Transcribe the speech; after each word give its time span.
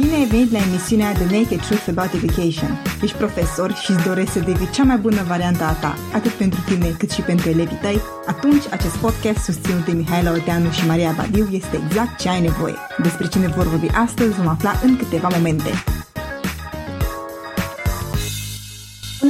Bine 0.00 0.14
ai 0.14 0.24
venit 0.24 0.52
la 0.52 0.58
emisiunea 0.58 1.12
The 1.12 1.24
Naked 1.24 1.60
Truth 1.60 1.86
About 1.88 2.12
Education. 2.12 2.82
Ești 3.02 3.16
profesor 3.16 3.74
și 3.74 3.90
îți 3.90 4.04
dorești 4.04 4.30
să 4.32 4.38
devii 4.38 4.70
cea 4.70 4.82
mai 4.82 4.96
bună 4.96 5.22
variantă 5.22 5.64
a 5.64 5.72
ta, 5.72 5.94
atât 6.14 6.30
pentru 6.30 6.60
tine 6.66 6.88
cât 6.98 7.10
și 7.10 7.20
pentru 7.20 7.48
elevii 7.48 7.78
tăi? 7.80 8.00
Atunci, 8.26 8.62
acest 8.70 8.96
podcast 8.96 9.38
susținut 9.44 9.84
de 9.84 9.92
Mihaela 9.92 10.30
Oteanu 10.30 10.70
și 10.70 10.86
Maria 10.86 11.14
Badiu 11.16 11.48
este 11.52 11.80
exact 11.84 12.20
ce 12.20 12.28
ai 12.28 12.40
nevoie. 12.40 12.74
Despre 13.02 13.26
ce 13.26 13.38
ne 13.38 13.48
vor 13.48 13.66
vorbi 13.66 13.88
astăzi 13.94 14.36
vom 14.36 14.48
afla 14.48 14.80
în 14.82 14.96
câteva 14.96 15.28
momente. 15.32 15.70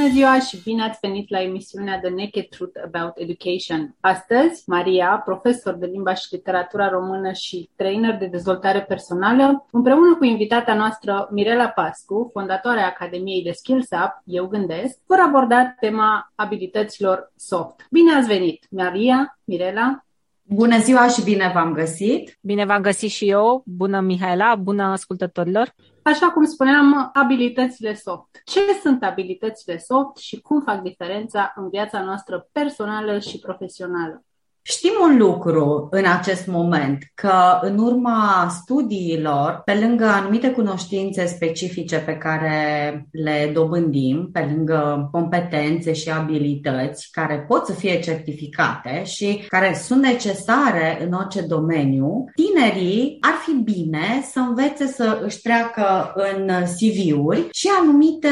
Bună 0.07 0.19
ziua 0.19 0.39
și 0.39 0.63
bine 0.63 0.83
ați 0.83 0.99
venit 1.03 1.31
la 1.31 1.41
emisiunea 1.43 2.01
The 2.01 2.11
Naked 2.11 2.49
Truth 2.49 2.81
About 2.85 3.13
Education. 3.15 3.97
Astăzi, 4.01 4.63
Maria, 4.67 5.23
profesor 5.25 5.75
de 5.75 5.87
limba 5.87 6.15
și 6.15 6.27
literatura 6.31 6.89
română 6.89 7.33
și 7.33 7.71
trainer 7.77 8.17
de 8.17 8.27
dezvoltare 8.27 8.83
personală, 8.83 9.67
împreună 9.71 10.17
cu 10.17 10.25
invitata 10.25 10.75
noastră 10.75 11.29
Mirela 11.31 11.69
Pascu, 11.69 12.31
fondatoarea 12.33 12.87
Academiei 12.87 13.43
de 13.43 13.51
Skills 13.53 13.89
Up, 13.91 14.23
Eu 14.25 14.47
Gândesc, 14.47 14.99
vor 15.07 15.19
aborda 15.19 15.75
tema 15.81 16.33
abilităților 16.35 17.33
soft. 17.37 17.87
Bine 17.91 18.15
ați 18.15 18.27
venit, 18.27 18.67
Maria, 18.71 19.39
Mirela, 19.45 20.06
Bună 20.49 20.79
ziua 20.79 21.09
și 21.09 21.23
bine 21.23 21.51
v-am 21.55 21.73
găsit! 21.73 22.39
Bine 22.41 22.65
v-am 22.65 22.83
găsit 22.83 23.11
și 23.11 23.29
eu! 23.29 23.63
Bună, 23.67 24.01
Mihaela! 24.01 24.55
Bună, 24.55 24.83
ascultătorilor! 24.83 25.75
Așa 26.03 26.31
cum 26.31 26.45
spuneam, 26.45 27.11
abilitățile 27.13 27.95
soft. 27.95 28.43
Ce 28.45 28.61
sunt 28.83 29.03
abilitățile 29.03 29.79
soft 29.79 30.17
și 30.17 30.41
cum 30.41 30.61
fac 30.61 30.83
diferența 30.83 31.53
în 31.57 31.69
viața 31.69 32.03
noastră 32.03 32.49
personală 32.53 33.19
și 33.19 33.39
profesională? 33.39 34.25
Știm 34.69 34.93
un 35.03 35.17
lucru 35.17 35.89
în 35.91 36.05
acest 36.19 36.47
moment, 36.47 37.03
că 37.15 37.59
în 37.61 37.79
urma 37.79 38.49
studiilor, 38.51 39.63
pe 39.65 39.79
lângă 39.81 40.05
anumite 40.05 40.51
cunoștințe 40.51 41.27
specifice 41.27 41.97
pe 41.97 42.17
care 42.17 43.07
le 43.11 43.51
dobândim, 43.55 44.29
pe 44.33 44.49
lângă 44.55 45.09
competențe 45.13 45.93
și 45.93 46.11
abilități 46.11 47.09
care 47.11 47.45
pot 47.49 47.67
să 47.67 47.73
fie 47.73 48.01
certificate 48.01 49.03
și 49.05 49.45
care 49.49 49.75
sunt 49.83 50.03
necesare 50.03 51.07
în 51.07 51.13
orice 51.13 51.41
domeniu, 51.41 52.25
tinerii 52.35 53.17
ar 53.21 53.35
fi 53.45 53.53
bine 53.53 54.25
să 54.33 54.39
învețe 54.39 54.87
să 54.87 55.21
își 55.25 55.41
treacă 55.41 56.13
în 56.15 56.51
CV-uri 56.65 57.49
și 57.53 57.69
anumite 57.81 58.29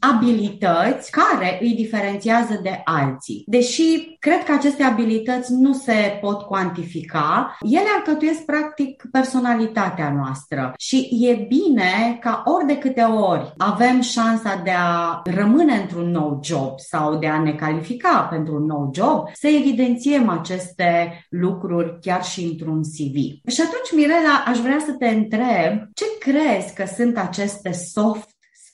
abilități 0.00 1.10
care 1.10 1.58
îi 1.60 1.74
diferențiază 1.74 2.60
de 2.62 2.80
alții. 2.84 3.42
Deși 3.46 4.16
cred 4.18 4.44
că 4.44 4.52
aceste 4.52 4.82
abilități 4.82 5.51
nu 5.58 5.72
se 5.72 6.18
pot 6.20 6.42
cuantifica, 6.42 7.56
ele 7.60 7.88
alcătuiesc 7.96 8.44
practic 8.44 9.04
personalitatea 9.10 10.12
noastră 10.12 10.72
și 10.78 11.08
e 11.10 11.46
bine 11.48 12.18
ca 12.20 12.42
ori 12.46 12.66
de 12.66 12.78
câte 12.78 13.00
ori 13.02 13.52
avem 13.56 14.00
șansa 14.00 14.60
de 14.64 14.70
a 14.70 15.20
rămâne 15.24 15.72
într-un 15.72 16.10
nou 16.10 16.40
job 16.42 16.78
sau 16.78 17.16
de 17.16 17.26
a 17.26 17.42
ne 17.42 17.52
califica 17.52 18.26
pentru 18.30 18.54
un 18.54 18.64
nou 18.64 18.90
job, 18.94 19.28
să 19.32 19.48
evidențiem 19.48 20.28
aceste 20.28 21.24
lucruri 21.28 21.98
chiar 22.00 22.24
și 22.24 22.44
într-un 22.44 22.82
CV. 22.82 23.14
Și 23.50 23.60
atunci, 23.60 23.92
Mirela, 23.94 24.44
aș 24.46 24.58
vrea 24.58 24.78
să 24.84 24.92
te 24.92 25.08
întreb 25.08 25.88
ce 25.94 26.04
crezi 26.18 26.74
că 26.74 26.84
sunt 26.96 27.18
aceste 27.18 27.72
soft 27.72 28.30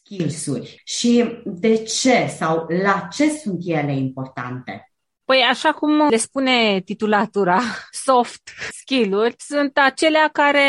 skills-uri 0.08 0.82
și 0.84 1.24
de 1.44 1.76
ce 1.76 2.26
sau 2.38 2.66
la 2.82 3.08
ce 3.12 3.30
sunt 3.30 3.60
ele 3.64 3.96
importante? 3.96 4.92
Păi 5.28 5.40
așa 5.50 5.72
cum 5.72 6.06
le 6.08 6.16
spune 6.16 6.80
titulatura, 6.84 7.60
soft 8.06 8.42
skill-uri 8.70 9.34
sunt 9.38 9.78
acelea 9.78 10.28
care 10.32 10.60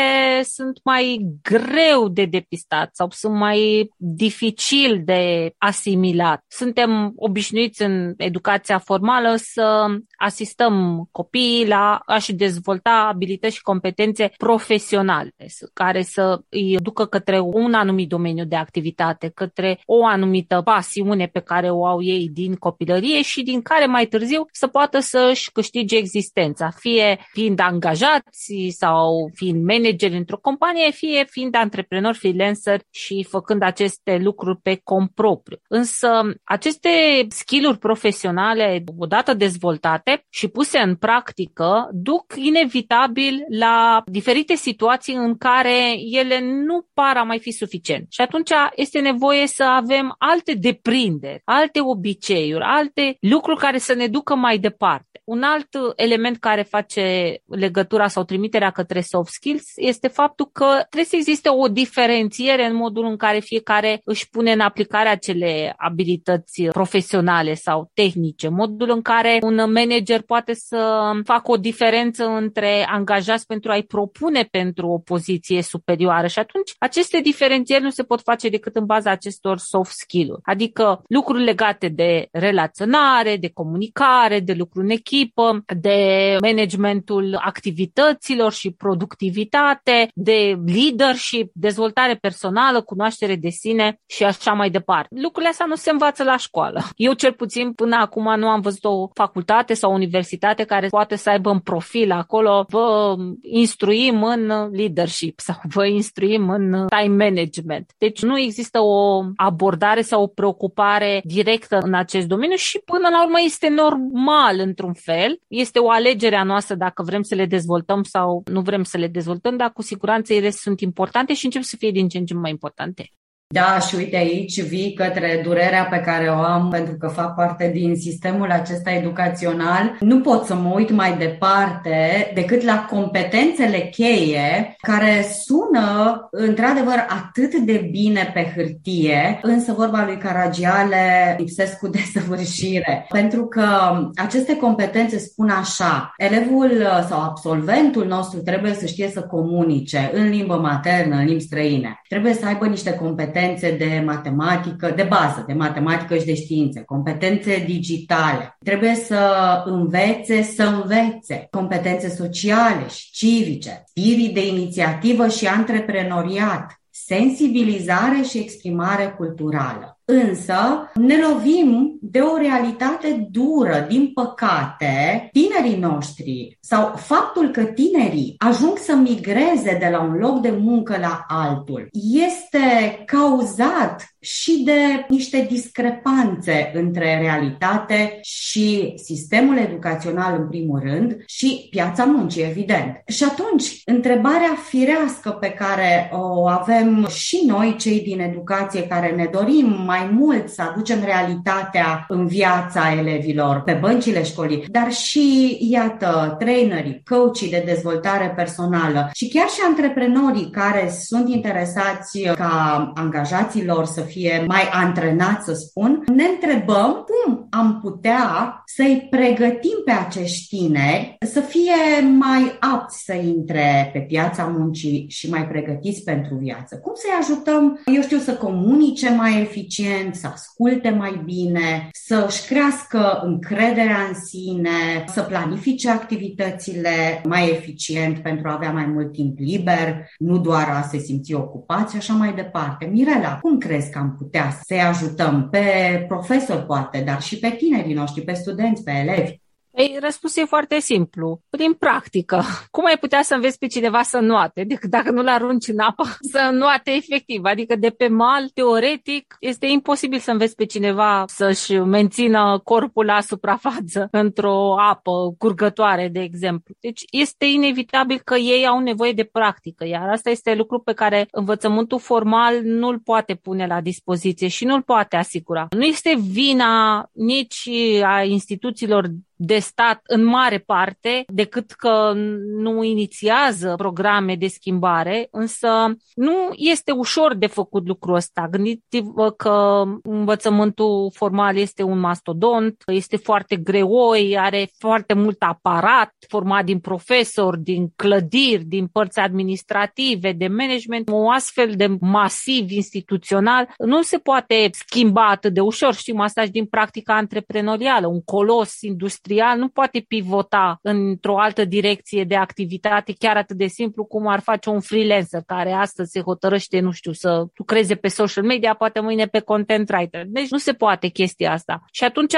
sunt 0.42 0.80
mai 0.84 1.20
greu 1.42 2.08
de 2.08 2.24
depistat 2.24 2.94
sau 2.94 3.10
sunt 3.10 3.34
mai 3.34 3.90
dificil 3.96 5.02
de 5.04 5.52
asimilat. 5.58 6.44
Suntem 6.48 7.12
obișnuiți 7.16 7.82
în 7.82 8.14
educația 8.16 8.78
formală 8.78 9.34
să 9.36 9.86
asistăm 10.16 11.04
copiii 11.10 11.66
la 11.66 12.00
a-și 12.06 12.32
dezvolta 12.32 13.08
abilități 13.12 13.54
și 13.54 13.62
competențe 13.62 14.32
profesionale 14.36 15.34
care 15.72 16.02
să 16.02 16.40
îi 16.48 16.76
ducă 16.82 17.06
către 17.06 17.38
un 17.38 17.74
anumit 17.74 18.08
domeniu 18.08 18.44
de 18.44 18.56
activitate, 18.56 19.28
către 19.28 19.80
o 19.86 20.06
anumită 20.06 20.60
pasiune 20.64 21.26
pe 21.26 21.40
care 21.40 21.70
o 21.70 21.86
au 21.86 22.02
ei 22.02 22.28
din 22.28 22.54
copilărie 22.54 23.22
și 23.22 23.42
din 23.42 23.62
care 23.62 23.86
mai 23.86 24.06
târziu 24.06 24.48
să 24.52 24.66
poată 24.66 24.98
să-și 24.98 25.50
câștige 25.52 25.96
existența, 25.96 26.70
fie 26.78 27.18
fiind 27.32 27.60
angajați 27.60 28.52
sau 28.68 29.30
fiind 29.34 29.64
manageri 29.64 30.16
într-o 30.16 30.38
companie, 30.38 30.90
fie 30.90 31.24
fiind 31.30 31.54
antreprenori 31.54 32.16
freelancer 32.16 32.80
și 32.90 33.26
făcând 33.28 33.62
aceste 33.62 34.18
lucruri 34.22 34.58
pe 34.62 34.80
cont 34.84 35.10
propriu. 35.14 35.56
Însă 35.68 36.08
aceste 36.44 36.90
skill-uri 37.28 37.78
profesionale, 37.78 38.84
odată 38.98 39.34
dezvoltate 39.34 40.26
și 40.28 40.48
puse 40.48 40.78
în 40.78 40.96
practică, 40.96 41.88
duc 41.92 42.24
inevitabil 42.36 43.44
la 43.48 44.02
diferite 44.06 44.54
situații 44.54 45.14
în 45.14 45.36
care 45.36 45.94
ele 46.12 46.40
nu 46.40 46.86
par 46.94 47.16
a 47.16 47.22
mai 47.22 47.38
fi 47.38 47.50
suficient. 47.50 48.06
Și 48.10 48.20
atunci 48.20 48.50
este 48.74 49.00
nevoie 49.00 49.46
să 49.46 49.64
avem 49.64 50.14
alte 50.18 50.54
deprinderi, 50.54 51.42
alte 51.44 51.80
obiceiuri, 51.80 52.64
alte 52.64 53.16
lucruri 53.20 53.58
care 53.58 53.78
să 53.78 53.94
ne 53.94 54.06
ducă 54.06 54.34
mai 54.40 54.58
departe. 54.58 55.20
Un 55.24 55.42
alt 55.42 55.68
element 55.96 56.36
care 56.36 56.62
face 56.62 57.34
legătura 57.46 58.08
sau 58.08 58.24
trimiterea 58.24 58.70
către 58.70 59.00
soft 59.00 59.32
skills 59.32 59.64
este 59.76 60.08
faptul 60.08 60.46
că 60.52 60.64
trebuie 60.64 61.04
să 61.04 61.16
existe 61.16 61.48
o 61.48 61.68
diferențiere 61.68 62.66
în 62.66 62.74
modul 62.74 63.04
în 63.04 63.16
care 63.16 63.38
fiecare 63.38 64.00
își 64.04 64.28
pune 64.28 64.52
în 64.52 64.60
aplicare 64.60 65.08
acele 65.08 65.74
abilități 65.76 66.62
profesionale 66.62 67.54
sau 67.54 67.90
tehnice, 67.94 68.48
modul 68.48 68.90
în 68.90 69.02
care 69.02 69.38
un 69.42 69.54
manager 69.54 70.22
poate 70.22 70.54
să 70.54 71.10
facă 71.24 71.50
o 71.50 71.56
diferență 71.56 72.24
între 72.24 72.86
angajați 72.88 73.46
pentru 73.46 73.70
a-i 73.70 73.82
propune 73.82 74.48
pentru 74.50 74.88
o 74.88 74.98
poziție 74.98 75.62
superioară. 75.62 76.26
Și 76.26 76.38
atunci 76.38 76.74
aceste 76.78 77.20
diferențieri 77.20 77.82
nu 77.82 77.90
se 77.90 78.02
pot 78.02 78.20
face 78.20 78.48
decât 78.48 78.76
în 78.76 78.86
baza 78.86 79.10
acestor 79.10 79.58
soft 79.58 79.92
skill-uri, 79.92 80.40
adică 80.44 81.02
lucruri 81.08 81.44
legate 81.44 81.88
de 81.88 82.28
relaționare, 82.32 83.36
de 83.36 83.50
comunicare, 83.52 84.29
de 84.38 84.52
lucru 84.52 84.80
în 84.80 84.90
echipă, 84.90 85.64
de 85.80 86.36
managementul 86.40 87.38
activităților 87.44 88.52
și 88.52 88.70
productivitate, 88.70 90.08
de 90.14 90.58
leadership, 90.66 91.50
dezvoltare 91.54 92.14
personală, 92.14 92.80
cunoaștere 92.80 93.36
de 93.36 93.48
sine 93.48 94.00
și 94.06 94.24
așa 94.24 94.52
mai 94.52 94.70
departe. 94.70 95.08
Lucrurile 95.22 95.50
astea 95.50 95.66
nu 95.66 95.74
se 95.74 95.90
învață 95.90 96.24
la 96.24 96.36
școală. 96.36 96.82
Eu 96.96 97.12
cel 97.12 97.32
puțin 97.32 97.72
până 97.72 97.96
acum 97.96 98.38
nu 98.38 98.48
am 98.48 98.60
văzut 98.60 98.84
o 98.84 99.08
facultate 99.14 99.74
sau 99.74 99.90
o 99.90 99.94
universitate 99.94 100.64
care 100.64 100.86
poate 100.86 101.16
să 101.16 101.30
aibă 101.30 101.50
în 101.50 101.58
profil 101.58 102.12
acolo 102.12 102.64
vă 102.68 103.16
instruim 103.42 104.22
în 104.22 104.70
leadership 104.72 105.40
sau 105.40 105.56
vă 105.62 105.86
instruim 105.86 106.50
în 106.50 106.86
time 106.86 107.24
management. 107.24 107.92
Deci 107.98 108.22
nu 108.22 108.38
există 108.38 108.80
o 108.80 109.22
abordare 109.36 110.00
sau 110.00 110.22
o 110.22 110.26
preocupare 110.26 111.20
directă 111.24 111.78
în 111.82 111.94
acest 111.94 112.26
domeniu 112.26 112.56
și 112.56 112.78
până 112.84 113.08
la 113.08 113.24
urmă 113.24 113.38
este 113.44 113.68
normal 113.68 114.19
într-un 114.58 114.92
fel. 114.92 115.40
Este 115.48 115.78
o 115.78 115.90
alegere 115.90 116.36
a 116.36 116.44
noastră 116.44 116.74
dacă 116.74 117.02
vrem 117.02 117.22
să 117.22 117.34
le 117.34 117.46
dezvoltăm 117.46 118.02
sau 118.02 118.42
nu 118.50 118.60
vrem 118.60 118.82
să 118.82 118.98
le 118.98 119.06
dezvoltăm, 119.06 119.56
dar 119.56 119.72
cu 119.72 119.82
siguranță 119.82 120.32
ele 120.32 120.50
sunt 120.50 120.80
importante 120.80 121.34
și 121.34 121.44
încep 121.44 121.62
să 121.62 121.76
fie 121.78 121.90
din 121.90 122.08
ce 122.08 122.18
în 122.18 122.24
ce 122.24 122.34
mai 122.34 122.50
importante. 122.50 123.10
Da, 123.52 123.78
și 123.78 123.94
uite 123.94 124.16
aici 124.16 124.62
vii 124.62 124.92
către 124.92 125.40
durerea 125.44 125.84
pe 125.84 126.00
care 126.00 126.28
o 126.28 126.38
am 126.38 126.68
pentru 126.68 126.96
că 126.98 127.08
fac 127.08 127.34
parte 127.34 127.70
din 127.74 127.96
sistemul 127.96 128.50
acesta 128.50 128.90
educațional. 128.90 129.96
Nu 130.00 130.20
pot 130.20 130.44
să 130.44 130.54
mă 130.54 130.72
uit 130.74 130.90
mai 130.90 131.16
departe 131.18 132.30
decât 132.34 132.62
la 132.62 132.86
competențele 132.90 133.78
cheie 133.78 134.76
care 134.80 135.26
sună 135.44 136.28
într-adevăr 136.30 137.06
atât 137.08 137.54
de 137.54 137.88
bine 137.90 138.30
pe 138.34 138.52
hârtie, 138.56 139.38
însă 139.42 139.72
vorba 139.72 140.04
lui 140.04 140.16
Caragiale 140.16 141.34
lipsesc 141.38 141.78
cu 141.78 141.88
desăvârșire. 141.98 143.06
Pentru 143.08 143.46
că 143.46 143.66
aceste 144.14 144.56
competențe 144.56 145.18
spun 145.18 145.48
așa, 145.48 146.14
elevul 146.16 146.70
sau 147.08 147.20
absolventul 147.20 148.06
nostru 148.06 148.40
trebuie 148.40 148.74
să 148.74 148.86
știe 148.86 149.08
să 149.08 149.20
comunice 149.20 150.10
în 150.14 150.28
limbă 150.28 150.54
maternă, 150.54 151.16
în 151.16 151.24
limbi 151.24 151.42
străine. 151.42 152.00
Trebuie 152.08 152.32
să 152.32 152.46
aibă 152.46 152.66
niște 152.66 152.94
competențe 152.94 153.38
competențe 153.40 153.76
de 153.76 154.02
matematică, 154.06 154.92
de 154.96 155.02
bază, 155.02 155.44
de 155.46 155.52
matematică 155.52 156.16
și 156.16 156.24
de 156.24 156.34
științe, 156.34 156.82
competențe 156.82 157.64
digitale. 157.66 158.56
Trebuie 158.64 158.94
să 158.94 159.62
învețe 159.64 160.42
să 160.42 160.62
învețe, 160.62 161.46
competențe 161.50 162.08
sociale 162.08 162.88
și 162.88 163.10
civice, 163.10 163.82
spirit 163.84 164.34
de 164.34 164.46
inițiativă 164.46 165.28
și 165.28 165.46
antreprenoriat, 165.46 166.80
sensibilizare 166.90 168.22
și 168.22 168.38
exprimare 168.38 169.14
culturală. 169.16 169.99
Însă 170.10 170.90
ne 170.94 171.16
lovim 171.16 171.98
de 172.00 172.18
o 172.18 172.36
realitate 172.36 173.28
dură, 173.30 173.86
din 173.88 174.10
păcate, 174.14 175.28
tinerii 175.32 175.80
noștri 175.80 176.58
sau 176.60 176.92
faptul 176.96 177.48
că 177.48 177.62
tinerii 177.64 178.34
ajung 178.38 178.78
să 178.78 178.94
migreze 178.94 179.76
de 179.80 179.88
la 179.90 180.00
un 180.00 180.12
loc 180.12 180.40
de 180.40 180.50
muncă 180.50 180.96
la 181.00 181.24
altul 181.28 181.88
este 182.26 183.02
cauzat 183.06 184.10
și 184.20 184.62
de 184.64 185.06
niște 185.08 185.46
discrepanțe 185.50 186.70
între 186.74 187.18
realitate 187.20 188.18
și 188.22 188.92
sistemul 188.96 189.56
educațional 189.56 190.36
în 190.40 190.48
primul 190.48 190.80
rând 190.84 191.22
și 191.26 191.66
piața 191.70 192.04
muncii, 192.04 192.42
evident. 192.42 193.02
Și 193.06 193.24
atunci, 193.24 193.82
întrebarea 193.84 194.56
firească 194.68 195.30
pe 195.30 195.50
care 195.50 196.10
o 196.12 196.46
avem 196.46 197.06
și 197.08 197.42
noi, 197.46 197.76
cei 197.78 198.00
din 198.00 198.20
educație, 198.20 198.86
care 198.86 199.10
ne 199.10 199.28
dorim 199.32 199.82
mai 199.86 199.99
mult 200.12 200.48
să 200.48 200.62
aducem 200.62 200.98
realitatea 201.04 202.04
în 202.08 202.26
viața 202.26 202.94
elevilor, 202.98 203.62
pe 203.62 203.78
băncile 203.80 204.22
școlii, 204.22 204.64
dar 204.68 204.92
și, 204.92 205.58
iată, 205.70 206.36
trainerii, 206.38 207.02
coachii 207.08 207.50
de 207.50 207.62
dezvoltare 207.66 208.32
personală 208.36 209.10
și 209.12 209.28
chiar 209.28 209.48
și 209.48 209.60
antreprenorii 209.68 210.50
care 210.50 210.90
sunt 211.00 211.28
interesați 211.28 212.20
ca 212.20 212.92
angajaților 212.94 213.84
să 213.84 214.00
fie 214.00 214.44
mai 214.46 214.68
antrenați, 214.72 215.44
să 215.44 215.52
spun, 215.52 216.04
ne 216.14 216.24
întrebăm 216.24 217.04
cum 217.06 217.46
am 217.50 217.80
putea 217.82 218.62
să-i 218.66 219.06
pregătim 219.10 219.78
pe 219.84 219.90
acești 219.90 220.56
tineri 220.56 221.16
să 221.26 221.40
fie 221.40 222.06
mai 222.18 222.56
apți 222.60 223.04
să 223.04 223.14
intre 223.14 223.90
pe 223.92 223.98
piața 223.98 224.54
muncii 224.56 225.04
și 225.08 225.30
mai 225.30 225.46
pregătiți 225.46 226.02
pentru 226.02 226.34
viață. 226.34 226.76
Cum 226.82 226.92
să-i 226.94 227.18
ajutăm, 227.20 227.80
eu 227.94 228.02
știu, 228.02 228.18
să 228.18 228.34
comunice 228.34 229.10
mai 229.10 229.40
eficient, 229.40 229.89
să 230.12 230.26
asculte 230.26 230.90
mai 230.90 231.22
bine, 231.24 231.88
să-și 231.92 232.46
crească 232.46 233.20
încrederea 233.22 233.98
în 234.08 234.14
sine, 234.14 235.04
să 235.06 235.22
planifice 235.22 235.90
activitățile 235.90 237.20
mai 237.24 237.50
eficient 237.50 238.18
pentru 238.18 238.48
a 238.48 238.52
avea 238.52 238.72
mai 238.72 238.86
mult 238.86 239.12
timp 239.12 239.38
liber, 239.38 240.08
nu 240.18 240.38
doar 240.38 240.68
a 240.68 240.82
se 240.82 240.98
simți 240.98 241.34
ocupați 241.34 241.92
și 241.92 241.98
așa 241.98 242.12
mai 242.12 242.34
departe. 242.34 242.84
Mirela, 242.84 243.38
cum 243.38 243.58
crezi 243.58 243.90
că 243.90 243.98
am 243.98 244.16
putea 244.18 244.60
să-i 244.66 244.80
ajutăm 244.80 245.48
pe 245.50 245.64
profesori 246.08 246.66
poate, 246.66 247.02
dar 247.06 247.22
și 247.22 247.38
pe 247.38 247.48
tinerii 247.48 247.94
noștri, 247.94 248.22
pe 248.22 248.32
studenți, 248.32 248.82
pe 248.82 248.90
elevi? 248.90 249.38
Ei, 249.80 249.96
răspunsul 250.00 250.42
e 250.42 250.46
foarte 250.46 250.80
simplu. 250.80 251.40
Prin 251.50 251.72
practică. 251.72 252.42
Cum 252.70 252.84
ai 252.84 252.98
putea 252.98 253.22
să 253.22 253.34
înveți 253.34 253.58
pe 253.58 253.66
cineva 253.66 254.02
să 254.02 254.18
nuate, 254.18 254.64
decât 254.64 254.90
dacă 254.90 255.10
nu-l 255.10 255.28
arunci 255.28 255.68
în 255.68 255.78
apă, 255.78 256.04
să 256.32 256.50
nuate 256.52 256.90
efectiv? 256.90 257.44
Adică 257.44 257.76
de 257.76 257.90
pe 257.90 258.08
mal, 258.08 258.48
teoretic, 258.48 259.36
este 259.40 259.66
imposibil 259.66 260.18
să 260.18 260.30
înveți 260.30 260.54
pe 260.54 260.64
cineva 260.64 261.24
să-și 261.26 261.72
mențină 261.78 262.60
corpul 262.64 263.04
la 263.04 263.20
suprafață 263.20 264.08
într-o 264.22 264.80
apă 264.80 265.34
curgătoare, 265.38 266.08
de 266.08 266.20
exemplu. 266.20 266.74
Deci 266.80 267.02
este 267.10 267.44
inevitabil 267.44 268.20
că 268.24 268.34
ei 268.36 268.66
au 268.66 268.78
nevoie 268.78 269.12
de 269.12 269.24
practică, 269.24 269.86
iar 269.86 270.08
asta 270.08 270.30
este 270.30 270.54
lucru 270.54 270.78
pe 270.78 270.92
care 270.92 271.28
învățământul 271.30 271.98
formal 271.98 272.62
nu-l 272.62 272.98
poate 272.98 273.34
pune 273.34 273.66
la 273.66 273.80
dispoziție 273.80 274.48
și 274.48 274.64
nu-l 274.64 274.82
poate 274.82 275.16
asigura. 275.16 275.66
Nu 275.70 275.84
este 275.84 276.14
vina 276.18 277.04
nici 277.12 277.68
a 278.02 278.22
instituțiilor 278.22 279.10
de 279.42 279.58
stat 279.58 280.00
în 280.02 280.24
mare 280.24 280.58
parte, 280.58 281.24
decât 281.26 281.70
că 281.70 282.12
nu 282.56 282.82
inițiază 282.82 283.74
programe 283.76 284.36
de 284.36 284.46
schimbare, 284.46 285.28
însă 285.30 285.68
nu 286.14 286.32
este 286.52 286.92
ușor 286.92 287.34
de 287.34 287.46
făcut 287.46 287.86
lucrul 287.86 288.14
ăsta. 288.14 288.48
Gândiți-vă 288.50 289.30
că 289.30 289.84
învățământul 290.02 291.10
formal 291.14 291.56
este 291.56 291.82
un 291.82 291.98
mastodont, 291.98 292.82
este 292.86 293.16
foarte 293.16 293.56
greoi, 293.56 294.38
are 294.38 294.70
foarte 294.78 295.14
mult 295.14 295.42
aparat 295.42 296.14
format 296.28 296.64
din 296.64 296.78
profesori, 296.78 297.60
din 297.60 297.88
clădiri, 297.96 298.64
din 298.64 298.86
părți 298.86 299.18
administrative, 299.18 300.32
de 300.32 300.48
management, 300.48 301.08
o 301.10 301.30
astfel 301.30 301.72
de 301.76 301.96
masiv 302.00 302.70
instituțional 302.70 303.68
nu 303.78 304.02
se 304.02 304.18
poate 304.18 304.70
schimba 304.72 305.26
atât 305.26 305.52
de 305.52 305.60
ușor. 305.60 305.94
Știm 305.94 306.20
asta 306.20 306.42
și 306.42 306.50
din 306.50 306.66
practica 306.66 307.14
antreprenorială. 307.14 308.06
Un 308.06 308.22
colos 308.22 308.80
industrial 308.80 309.28
industrial 309.30 309.58
nu 309.58 309.68
poate 309.68 310.04
pivota 310.08 310.78
într-o 310.82 311.38
altă 311.38 311.64
direcție 311.64 312.24
de 312.24 312.36
activitate 312.36 313.14
chiar 313.18 313.36
atât 313.36 313.56
de 313.56 313.66
simplu 313.66 314.04
cum 314.04 314.26
ar 314.26 314.40
face 314.40 314.70
un 314.70 314.80
freelancer 314.80 315.42
care 315.46 315.72
astăzi 315.72 316.10
se 316.10 316.20
hotărăște, 316.20 316.80
nu 316.80 316.90
știu, 316.90 317.12
să 317.12 317.44
lucreze 317.54 317.94
pe 317.94 318.08
social 318.08 318.44
media, 318.44 318.74
poate 318.74 319.00
mâine 319.00 319.26
pe 319.26 319.40
content 319.40 319.90
writer. 319.90 320.24
Deci 320.26 320.50
nu 320.50 320.58
se 320.58 320.72
poate 320.72 321.08
chestia 321.08 321.52
asta. 321.52 321.84
Și 321.92 322.04
atunci 322.04 322.34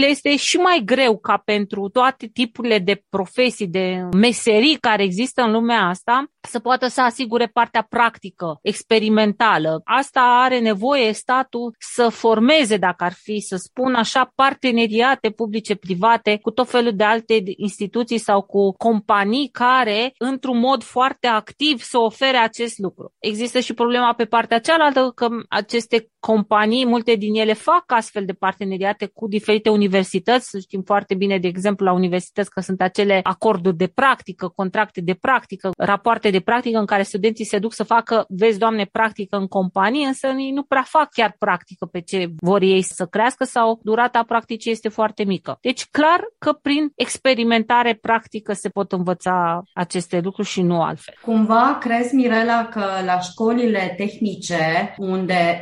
le 0.00 0.06
este 0.06 0.36
și 0.36 0.56
mai 0.56 0.82
greu 0.84 1.18
ca 1.18 1.42
pentru 1.44 1.88
toate 1.88 2.26
tipurile 2.26 2.78
de 2.78 3.02
profesii, 3.08 3.66
de 3.66 4.08
meserii 4.16 4.76
care 4.76 5.02
există 5.02 5.42
în 5.42 5.50
lumea 5.50 5.80
asta, 5.80 6.24
să 6.40 6.58
poată 6.58 6.86
să 6.86 7.00
asigure 7.00 7.46
partea 7.46 7.86
practică, 7.88 8.58
experimentală. 8.62 9.80
Asta 9.84 10.20
are 10.20 10.58
nevoie 10.58 11.12
statul 11.12 11.74
să 11.78 12.08
formeze, 12.08 12.76
dacă 12.76 13.04
ar 13.04 13.12
fi 13.12 13.40
să 13.40 13.56
spun 13.56 13.94
așa, 13.94 14.32
parteneriate 14.34 15.30
publice-private 15.30 16.27
legate 16.28 16.42
cu 16.42 16.50
tot 16.50 16.68
felul 16.68 16.92
de 16.96 17.04
alte 17.04 17.42
instituții 17.56 18.18
sau 18.18 18.42
cu 18.42 18.72
companii 18.72 19.48
care, 19.48 20.12
într-un 20.18 20.58
mod 20.58 20.82
foarte 20.82 21.26
activ, 21.26 21.80
să 21.82 21.98
ofere 21.98 22.36
acest 22.36 22.78
lucru. 22.78 23.14
Există 23.18 23.60
și 23.60 23.74
problema 23.74 24.14
pe 24.14 24.24
partea 24.24 24.58
cealaltă 24.58 25.12
că 25.14 25.28
aceste 25.48 26.10
companii, 26.20 26.86
multe 26.86 27.14
din 27.14 27.34
ele 27.34 27.52
fac 27.52 27.84
astfel 27.86 28.24
de 28.24 28.32
parteneriate 28.32 29.06
cu 29.06 29.28
diferite 29.28 29.68
universități. 29.68 30.58
Știm 30.60 30.82
foarte 30.82 31.14
bine, 31.14 31.38
de 31.38 31.48
exemplu, 31.48 31.86
la 31.86 31.92
universități 31.92 32.50
că 32.50 32.60
sunt 32.60 32.80
acele 32.80 33.20
acorduri 33.22 33.76
de 33.76 33.86
practică, 33.86 34.52
contracte 34.54 35.00
de 35.00 35.14
practică, 35.14 35.70
rapoarte 35.76 36.30
de 36.30 36.40
practică 36.40 36.78
în 36.78 36.86
care 36.86 37.02
studenții 37.02 37.44
se 37.44 37.58
duc 37.58 37.72
să 37.72 37.84
facă, 37.84 38.24
vezi, 38.28 38.58
doamne, 38.58 38.88
practică 38.92 39.36
în 39.36 39.46
companie, 39.46 40.06
însă 40.06 40.26
ei 40.26 40.50
nu 40.50 40.62
prea 40.62 40.82
fac 40.86 41.08
chiar 41.12 41.34
practică 41.38 41.86
pe 41.86 42.00
ce 42.00 42.30
vor 42.36 42.62
ei 42.62 42.82
să 42.82 43.06
crească 43.06 43.44
sau 43.44 43.80
durata 43.82 44.22
practicii 44.22 44.70
este 44.70 44.88
foarte 44.88 45.24
mică. 45.24 45.58
Deci, 45.60 45.86
clar 45.90 46.20
că 46.38 46.52
prin 46.52 46.92
experimentare 46.94 47.94
practică 47.94 48.52
se 48.52 48.68
pot 48.68 48.92
învăța 48.92 49.62
aceste 49.72 50.20
lucruri 50.20 50.48
și 50.48 50.62
nu 50.62 50.82
altfel. 50.82 51.14
Cumva 51.22 51.78
crezi, 51.80 52.14
Mirela, 52.14 52.68
că 52.70 52.84
la 53.04 53.20
școlile 53.20 53.94
tehnice, 53.96 54.94
unde 54.96 55.58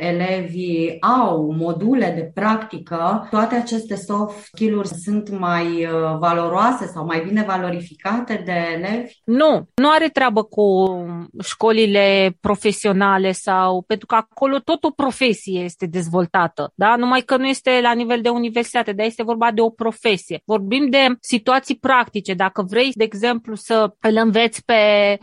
elevii 0.47 0.97
au 1.01 1.55
module 1.57 2.13
de 2.15 2.31
practică, 2.33 3.27
toate 3.29 3.55
aceste 3.55 3.95
soft 3.95 4.37
skill-uri 4.43 4.87
sunt 4.87 5.29
mai 5.29 5.65
uh, 5.65 6.17
valoroase 6.19 6.85
sau 6.85 7.05
mai 7.05 7.23
bine 7.27 7.43
valorificate 7.47 8.41
de 8.45 8.51
elevi? 8.75 9.13
Nu, 9.23 9.67
nu 9.75 9.89
are 9.89 10.07
treabă 10.07 10.43
cu 10.43 10.63
școlile 11.43 12.37
profesionale 12.41 13.31
sau 13.31 13.81
pentru 13.81 14.05
că 14.05 14.15
acolo 14.15 14.59
tot 14.59 14.83
o 14.83 14.89
profesie 14.89 15.59
este 15.59 15.85
dezvoltată, 15.85 16.71
da? 16.75 16.95
Numai 16.95 17.21
că 17.21 17.37
nu 17.37 17.47
este 17.47 17.79
la 17.81 17.93
nivel 17.93 18.21
de 18.21 18.29
universitate, 18.29 18.91
dar 18.91 19.05
este 19.05 19.23
vorba 19.23 19.51
de 19.51 19.61
o 19.61 19.69
profesie. 19.69 20.41
Vorbim 20.45 20.89
de 20.89 21.07
situații 21.19 21.77
practice. 21.77 22.33
Dacă 22.33 22.65
vrei, 22.69 22.91
de 22.93 23.03
exemplu, 23.03 23.55
să 23.55 23.93
îl 23.99 24.17
înveți 24.23 24.65
pe 24.65 24.73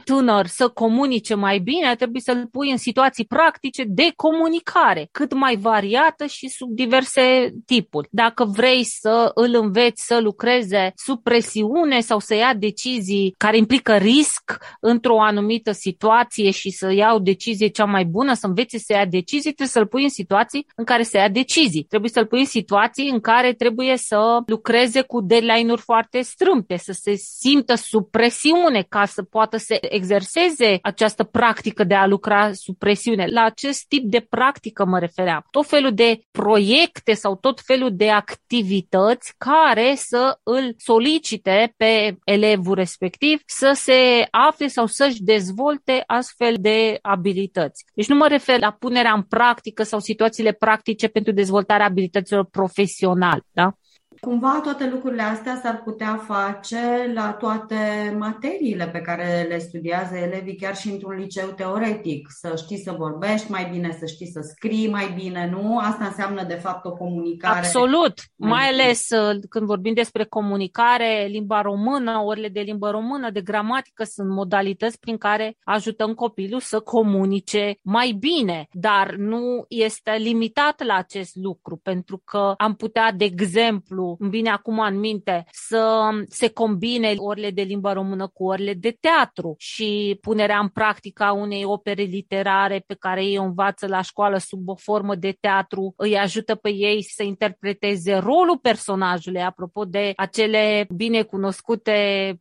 tânăr 0.04 0.46
să 0.46 0.68
comunice 0.68 1.34
mai 1.34 1.58
bine, 1.58 1.94
trebuie 1.94 2.20
să-l 2.20 2.48
pui 2.50 2.70
în 2.70 2.76
situații 2.76 3.24
practice 3.24 3.84
de 3.86 4.12
comunicare, 4.16 5.08
cât 5.14 5.34
mai 5.34 5.56
variată 5.56 6.26
și 6.26 6.48
sub 6.48 6.68
diverse 6.70 7.54
tipuri. 7.66 8.08
Dacă 8.10 8.44
vrei 8.44 8.84
să 8.84 9.30
îl 9.34 9.54
înveți 9.54 10.06
să 10.06 10.20
lucreze 10.20 10.92
sub 10.94 11.22
presiune 11.22 12.00
sau 12.00 12.18
să 12.18 12.34
ia 12.34 12.54
decizii 12.54 13.34
care 13.38 13.56
implică 13.56 13.96
risc 13.96 14.58
într-o 14.80 15.20
anumită 15.20 15.72
situație 15.72 16.50
și 16.50 16.70
să 16.70 16.92
ia 16.92 17.12
o 17.14 17.18
decizie 17.18 17.68
cea 17.68 17.84
mai 17.84 18.04
bună, 18.04 18.34
să 18.34 18.46
învețe 18.46 18.78
să 18.78 18.92
ia 18.92 19.04
decizii, 19.04 19.52
trebuie 19.52 19.68
să-l 19.68 19.86
pui 19.86 20.02
în 20.02 20.08
situații 20.08 20.66
în 20.76 20.84
care 20.84 21.02
să 21.02 21.16
ia 21.16 21.28
decizii. 21.28 21.84
Trebuie 21.84 22.10
să-l 22.10 22.26
pui 22.26 22.38
în 22.38 22.46
situații 22.46 23.08
în 23.08 23.20
care 23.20 23.52
trebuie 23.52 23.96
să 23.96 24.42
lucreze 24.46 25.00
cu 25.00 25.20
deadline-uri 25.20 25.80
foarte 25.80 26.20
strâmte, 26.20 26.76
să 26.76 26.92
se 26.92 27.14
simtă 27.14 27.74
sub 27.74 28.10
presiune 28.10 28.86
ca 28.88 29.04
să 29.04 29.22
poată 29.22 29.56
să 29.56 29.78
exerseze 29.80 30.78
această 30.82 31.24
practică 31.24 31.84
de 31.84 31.94
a 31.94 32.06
lucra 32.06 32.52
sub 32.52 32.76
presiune. 32.78 33.26
La 33.26 33.42
acest 33.42 33.86
tip 33.88 34.04
de 34.04 34.20
practică 34.20 34.84
mă 34.84 34.98
refeream. 35.06 35.46
Tot 35.50 35.66
felul 35.66 35.94
de 35.94 36.20
proiecte 36.30 37.14
sau 37.14 37.36
tot 37.36 37.60
felul 37.60 37.96
de 37.96 38.10
activități 38.10 39.34
care 39.38 39.94
să 39.96 40.38
îl 40.42 40.74
solicite 40.76 41.74
pe 41.76 42.16
elevul 42.24 42.74
respectiv 42.74 43.40
să 43.46 43.72
se 43.74 44.26
afle 44.30 44.66
sau 44.66 44.86
să-și 44.86 45.22
dezvolte 45.22 46.02
astfel 46.06 46.54
de 46.60 46.98
abilități. 47.02 47.84
Deci 47.94 48.08
nu 48.08 48.16
mă 48.16 48.28
refer 48.28 48.60
la 48.60 48.70
punerea 48.70 49.12
în 49.12 49.22
practică 49.22 49.82
sau 49.82 50.00
situațiile 50.00 50.52
practice 50.52 51.08
pentru 51.08 51.32
dezvoltarea 51.32 51.86
abilităților 51.86 52.44
profesionale. 52.44 53.42
Da? 53.52 53.72
Cumva 54.24 54.60
toate 54.62 54.88
lucrurile 54.88 55.22
astea 55.22 55.60
s-ar 55.62 55.82
putea 55.84 56.16
face 56.26 57.10
la 57.14 57.32
toate 57.32 57.76
materiile 58.18 58.88
pe 58.88 59.00
care 59.00 59.46
le 59.48 59.58
studiază 59.58 60.16
elevii, 60.16 60.56
chiar 60.56 60.76
și 60.76 60.90
într-un 60.90 61.16
liceu 61.16 61.48
teoretic. 61.48 62.26
Să 62.30 62.54
știi 62.56 62.78
să 62.78 62.94
vorbești 62.98 63.50
mai 63.50 63.68
bine, 63.72 63.96
să 63.98 64.06
știi 64.06 64.26
să 64.26 64.40
scrii 64.40 64.90
mai 64.90 65.12
bine, 65.14 65.48
nu? 65.50 65.78
Asta 65.78 66.04
înseamnă, 66.04 66.44
de 66.44 66.54
fapt, 66.54 66.84
o 66.84 66.92
comunicare. 66.92 67.58
Absolut! 67.58 68.14
Mai, 68.36 68.50
mai 68.50 68.68
ales 68.68 69.08
uh, 69.10 69.38
când 69.48 69.66
vorbim 69.66 69.94
despre 69.94 70.24
comunicare, 70.24 71.26
limba 71.30 71.60
română, 71.60 72.22
orele 72.24 72.48
de 72.48 72.60
limbă 72.60 72.90
română, 72.90 73.30
de 73.30 73.40
gramatică, 73.40 74.04
sunt 74.04 74.28
modalități 74.28 74.98
prin 74.98 75.16
care 75.16 75.56
ajutăm 75.64 76.14
copilul 76.14 76.60
să 76.60 76.80
comunice 76.80 77.78
mai 77.82 78.16
bine, 78.18 78.68
dar 78.72 79.14
nu 79.14 79.64
este 79.68 80.10
limitat 80.18 80.84
la 80.84 80.94
acest 80.94 81.36
lucru, 81.36 81.76
pentru 81.76 82.22
că 82.24 82.54
am 82.56 82.74
putea, 82.74 83.12
de 83.12 83.24
exemplu, 83.24 84.13
îmi 84.18 84.30
vine 84.30 84.50
acum 84.50 84.78
în 84.78 84.98
minte, 84.98 85.44
să 85.50 86.08
se 86.28 86.48
combine 86.48 87.14
orele 87.16 87.50
de 87.50 87.62
limba 87.62 87.92
română 87.92 88.26
cu 88.26 88.44
orele 88.44 88.74
de 88.74 88.96
teatru 89.00 89.54
și 89.58 90.18
punerea 90.20 90.58
în 90.58 90.68
practică 90.68 91.22
a 91.22 91.32
unei 91.32 91.64
opere 91.64 92.02
literare 92.02 92.84
pe 92.86 92.94
care 92.94 93.24
ei 93.24 93.38
o 93.38 93.42
învață 93.42 93.86
la 93.86 94.00
școală 94.00 94.38
sub 94.38 94.68
o 94.68 94.74
formă 94.74 95.14
de 95.14 95.36
teatru 95.40 95.94
îi 95.96 96.18
ajută 96.18 96.54
pe 96.54 96.70
ei 96.72 97.02
să 97.02 97.22
interpreteze 97.22 98.14
rolul 98.14 98.58
personajului, 98.62 99.42
apropo 99.42 99.84
de 99.84 100.12
acele 100.16 100.86
bine 100.94 101.22
cunoscute 101.22 101.92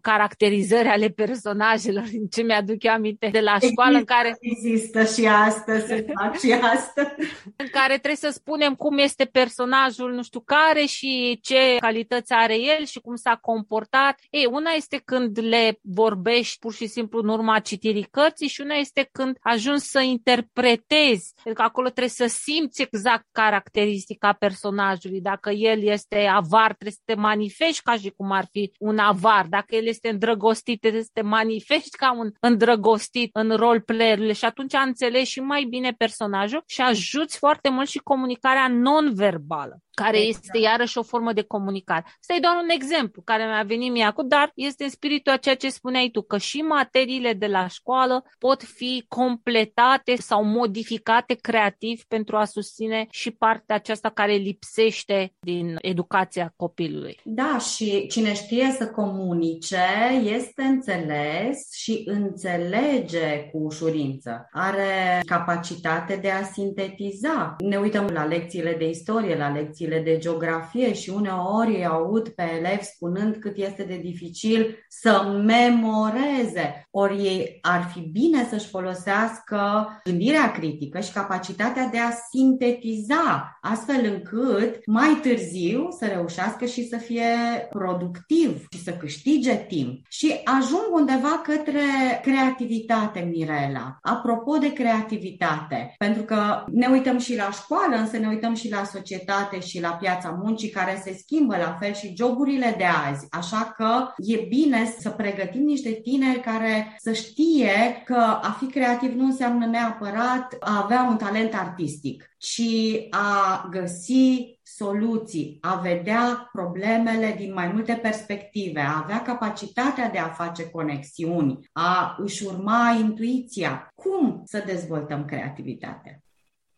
caracterizări 0.02 0.88
ale 0.88 1.10
personajelor, 1.10 2.04
în 2.14 2.28
ce 2.34 2.42
mi-aduc 2.42 2.84
eu 2.84 2.94
aminte 2.94 3.28
de 3.32 3.40
la 3.40 3.58
școală 3.60 3.98
în 3.98 4.04
care... 4.04 4.38
Există 4.40 5.04
și 5.04 5.28
astăzi, 5.28 5.86
se 5.86 6.06
fac 6.14 6.40
și 6.40 6.52
asta. 6.52 7.16
În 7.56 7.68
care 7.72 7.94
trebuie 7.98 8.16
să 8.16 8.30
spunem 8.34 8.76
cum 8.76 8.98
este 8.98 9.26
personajul 9.26 10.14
nu 10.14 10.24
știu 10.24 10.40
care 10.40 10.86
și 10.86 11.40
ce 11.42 11.58
calități 11.80 12.34
are 12.34 12.60
el 12.60 12.86
și 12.86 13.00
cum 13.00 13.16
s-a 13.16 13.36
comportat. 13.42 14.20
Ei, 14.30 14.48
una 14.52 14.72
este 14.72 15.02
când 15.06 15.40
le 15.40 15.80
vorbești 15.82 16.60
pur 16.60 16.74
și 16.74 16.88
simplu 16.88 17.20
în 17.20 17.28
urma 17.28 17.60
citirii 17.60 18.08
cărții 18.12 18.48
și 18.48 18.62
una 18.62 18.76
este 18.76 19.10
când 19.12 19.38
ajungi 19.42 19.82
să 19.84 20.00
interpretezi. 20.00 21.34
Pentru 21.44 21.62
că 21.62 21.68
acolo 21.68 21.88
trebuie 21.88 22.10
să 22.10 22.26
simți 22.28 22.82
exact 22.82 23.26
caracteristica 23.32 24.34
personajului. 24.34 25.22
Dacă 25.22 25.50
el 25.50 25.84
este 25.84 26.26
avar, 26.26 26.74
trebuie 26.74 26.92
să 26.92 27.02
te 27.06 27.16
manifesti 27.16 27.82
ca 27.82 27.96
și 27.96 28.10
cum 28.10 28.32
ar 28.32 28.48
fi 28.52 28.72
un 28.80 28.98
avar. 28.98 29.46
Dacă 29.50 29.76
el 29.76 29.88
este 29.88 30.10
îndrăgostit, 30.10 30.80
trebuie 30.80 31.04
să 31.04 31.10
te 31.14 31.22
manifesti 31.22 31.98
ca 31.98 32.14
un 32.18 32.32
îndrăgostit 32.40 33.30
în 33.34 33.56
rol 33.56 33.82
player 33.82 34.34
și 34.34 34.46
atunci 34.46 34.74
înțelegi 34.86 35.32
și 35.32 35.40
mai 35.40 35.64
bine 35.64 35.92
personajul 35.92 36.64
și 36.66 36.82
ajuți 36.82 37.38
foarte 37.38 37.70
mult 37.70 37.90
și 37.90 37.98
comunicarea 37.98 38.68
non-verbală 38.68 39.78
care 39.94 40.18
exact. 40.18 40.44
este 40.44 40.58
iarăși 40.58 40.98
o 40.98 41.04
formă 41.04 41.34
de 41.34 41.42
comunicare. 41.44 42.04
Asta 42.20 42.34
e 42.34 42.40
doar 42.40 42.56
un 42.64 42.70
exemplu 42.70 43.22
care 43.22 43.46
mi-a 43.46 43.64
venit 43.64 43.92
mie 43.92 44.04
acum, 44.04 44.28
dar 44.28 44.52
este 44.56 44.84
în 44.84 44.90
spiritul 44.90 45.32
a 45.32 45.38
ceea 45.38 45.56
ce 45.56 45.70
spuneai 45.70 46.10
tu, 46.10 46.22
că 46.22 46.38
și 46.38 46.58
materiile 46.58 47.34
de 47.34 47.48
la 47.48 47.68
școală 47.68 48.24
pot 48.40 48.64
fi 48.64 49.06
completate 49.08 50.16
sau 50.16 50.44
modificate 50.44 51.34
creativ 51.34 52.04
pentru 52.08 52.38
a 52.38 52.46
susține 52.46 53.08
și 53.10 53.32
partea 53.32 53.76
aceasta 53.76 54.10
care 54.10 54.34
lipsește 54.34 55.34
din 55.40 55.78
educația 55.82 56.54
copilului. 56.56 57.20
Da, 57.24 57.58
și 57.58 58.08
cine 58.08 58.34
știe 58.34 58.76
să 58.78 58.88
comunice 58.88 59.86
este 60.24 60.62
înțeles 60.62 61.74
și 61.74 62.04
înțelege 62.06 63.50
cu 63.52 63.58
ușurință. 63.58 64.48
Are 64.52 65.22
capacitate 65.26 66.16
de 66.16 66.30
a 66.30 66.44
sintetiza. 66.44 67.56
Ne 67.60 67.78
uităm 67.78 68.06
la 68.06 68.26
lecțiile 68.26 68.76
de 68.78 68.90
istorie, 68.90 69.38
la 69.38 69.50
lecții 69.50 69.83
lecțiile 69.84 70.12
de 70.12 70.18
geografie 70.18 70.94
și 70.94 71.10
uneori 71.10 71.86
aud 71.86 72.30
pe 72.30 72.44
elevi 72.60 72.84
spunând 72.84 73.36
cât 73.36 73.58
este 73.58 73.84
de 73.84 74.00
dificil 74.04 74.86
să 74.90 75.42
memoreze. 75.46 76.88
Ori 76.92 77.18
ei 77.18 77.58
ar 77.62 77.90
fi 77.94 78.00
bine 78.00 78.48
să-și 78.50 78.68
folosească 78.68 79.88
gândirea 80.04 80.52
critică 80.52 81.00
și 81.00 81.12
capacitatea 81.12 81.88
de 81.88 82.00
a 82.00 82.12
sintetiza, 82.32 83.58
astfel 83.62 84.14
încât 84.14 84.86
mai 84.86 85.20
târziu 85.22 85.88
să 86.00 86.06
reușească 86.06 86.66
și 86.66 86.88
să 86.88 86.98
fie 86.98 87.26
productiv 87.70 88.66
și 88.72 88.84
să 88.84 88.92
câștige 88.92 89.56
timp. 89.56 90.02
Și 90.10 90.40
ajung 90.44 90.88
undeva 90.92 91.42
către 91.44 91.82
creativitate, 92.22 93.30
Mirela. 93.32 93.98
Apropo 94.02 94.58
de 94.58 94.74
creativitate, 94.74 95.94
pentru 95.98 96.24
că 96.24 96.64
ne 96.72 96.88
uităm 96.88 97.18
și 97.18 97.36
la 97.36 97.52
școală, 97.52 97.96
însă 97.96 98.18
ne 98.18 98.28
uităm 98.28 98.54
și 98.54 98.70
la 98.70 98.84
societate 98.84 99.60
și 99.60 99.73
și 99.74 99.82
la 99.82 99.90
piața 99.90 100.30
muncii 100.44 100.70
care 100.70 101.02
se 101.04 101.18
schimbă, 101.18 101.58
la 101.58 101.78
fel 101.80 101.94
și 101.94 102.14
joburile 102.16 102.76
de 102.78 102.84
azi. 103.10 103.28
Așa 103.30 103.74
că 103.76 104.08
e 104.18 104.46
bine 104.48 104.86
să 105.00 105.10
pregătim 105.10 105.64
niște 105.64 105.92
tineri 105.92 106.40
care 106.40 106.96
să 106.98 107.14
știe 107.14 108.02
că 108.06 108.40
a 108.42 108.56
fi 108.60 108.66
creativ 108.66 109.14
nu 109.14 109.26
înseamnă 109.26 109.66
neapărat 109.66 110.56
a 110.60 110.82
avea 110.84 111.04
un 111.10 111.18
talent 111.18 111.54
artistic, 111.54 112.36
ci 112.38 112.62
a 113.10 113.68
găsi 113.72 114.60
soluții, 114.64 115.58
a 115.62 115.76
vedea 115.76 116.50
problemele 116.52 117.36
din 117.38 117.54
mai 117.54 117.68
multe 117.68 117.94
perspective, 117.94 118.80
a 118.80 119.02
avea 119.04 119.22
capacitatea 119.22 120.10
de 120.10 120.18
a 120.18 120.28
face 120.28 120.70
conexiuni, 120.70 121.60
a 121.72 122.16
își 122.20 122.46
urma 122.46 122.98
intuiția. 123.00 123.92
Cum 123.96 124.42
să 124.46 124.64
dezvoltăm 124.66 125.26
creativitatea? 125.26 126.23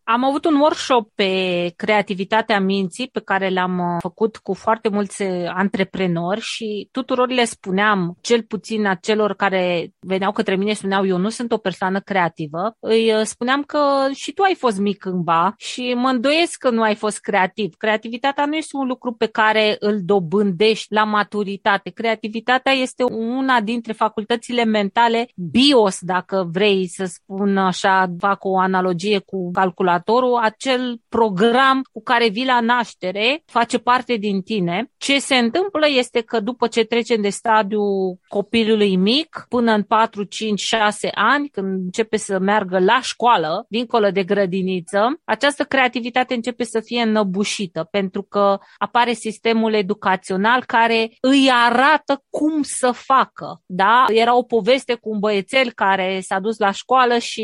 Am 0.07 0.23
avut 0.23 0.45
un 0.45 0.55
workshop 0.55 1.11
pe 1.15 1.31
creativitatea 1.75 2.59
minții 2.59 3.07
pe 3.07 3.19
care 3.19 3.49
l-am 3.49 3.79
uh, 3.79 3.97
făcut 3.99 4.37
cu 4.37 4.53
foarte 4.53 4.89
mulți 4.89 5.21
uh, 5.21 5.51
antreprenori 5.53 6.41
și 6.41 6.89
tuturor 6.91 7.29
le 7.29 7.43
spuneam, 7.43 8.17
cel 8.21 8.43
puțin 8.43 8.85
a 8.85 8.95
celor 8.95 9.35
care 9.35 9.93
veneau 9.99 10.31
către 10.31 10.55
mine 10.55 10.69
și 10.69 10.77
spuneau 10.77 11.05
eu 11.05 11.17
nu 11.17 11.29
sunt 11.29 11.51
o 11.51 11.57
persoană 11.57 11.99
creativă, 11.99 12.75
îi 12.79 13.13
uh, 13.13 13.21
spuneam 13.23 13.61
că 13.61 13.79
și 14.13 14.33
tu 14.33 14.41
ai 14.41 14.55
fost 14.55 14.79
mic 14.79 14.97
cândva 14.97 15.53
și 15.57 15.93
mă 15.97 16.09
îndoiesc 16.09 16.57
că 16.57 16.69
nu 16.69 16.81
ai 16.81 16.95
fost 16.95 17.19
creativ. 17.19 17.75
Creativitatea 17.77 18.45
nu 18.45 18.55
este 18.55 18.77
un 18.77 18.87
lucru 18.87 19.13
pe 19.13 19.25
care 19.25 19.75
îl 19.79 19.99
dobândești 20.03 20.93
la 20.93 21.03
maturitate. 21.03 21.89
Creativitatea 21.89 22.71
este 22.71 23.03
una 23.03 23.61
dintre 23.61 23.93
facultățile 23.93 24.63
mentale 24.63 25.27
BIOS, 25.35 25.99
dacă 26.01 26.49
vrei 26.51 26.87
să 26.87 27.05
spun 27.05 27.57
așa, 27.57 28.15
fac 28.19 28.43
o 28.43 28.59
analogie 28.59 29.19
cu 29.19 29.51
calculatorul 29.51 29.93
calculatorul, 29.95 30.39
acel 30.43 31.01
program 31.09 31.81
cu 31.91 32.01
care 32.03 32.27
vii 32.27 32.45
la 32.45 32.59
naștere, 32.59 33.43
face 33.45 33.77
parte 33.77 34.15
din 34.15 34.41
tine. 34.41 34.91
Ce 34.97 35.19
se 35.19 35.35
întâmplă 35.35 35.87
este 35.97 36.21
că 36.21 36.39
după 36.39 36.67
ce 36.67 36.83
trecem 36.83 37.21
de 37.21 37.29
stadiul 37.29 38.19
copilului 38.27 38.95
mic, 38.95 39.45
până 39.49 39.71
în 39.71 39.83
4, 39.83 40.23
5, 40.23 40.59
6 40.59 41.09
ani, 41.13 41.49
când 41.49 41.83
începe 41.83 42.17
să 42.17 42.39
meargă 42.39 42.79
la 42.79 42.99
școală, 43.01 43.65
dincolo 43.69 44.09
de 44.09 44.23
grădiniță, 44.23 45.21
această 45.23 45.63
creativitate 45.63 46.33
începe 46.33 46.63
să 46.63 46.79
fie 46.79 47.01
înăbușită, 47.01 47.87
pentru 47.91 48.23
că 48.23 48.59
apare 48.77 49.13
sistemul 49.13 49.73
educațional 49.73 50.63
care 50.65 51.11
îi 51.21 51.49
arată 51.65 52.23
cum 52.29 52.61
să 52.61 52.91
facă. 52.91 53.61
Da? 53.65 54.05
Era 54.07 54.37
o 54.37 54.43
poveste 54.43 54.93
cu 54.93 55.09
un 55.09 55.19
băiețel 55.19 55.71
care 55.71 56.19
s-a 56.21 56.39
dus 56.39 56.57
la 56.57 56.71
școală 56.71 57.17
și 57.17 57.43